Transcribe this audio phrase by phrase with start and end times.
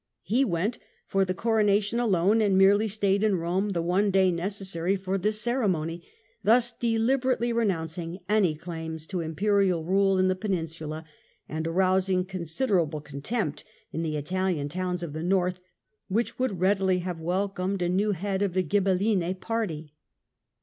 [0.23, 4.95] He went for the coronation alone and merely stayed in Rome the one day necessary
[4.95, 6.01] for this ceremony;
[6.43, 11.05] thus deliberately renouncing any claims to Imperial rule in the Peninsula,
[11.47, 15.59] and arousing consider able contempt in the Italian towns of the north,
[16.07, 19.93] which would readily have welcomed a new head of the GhibeL line party.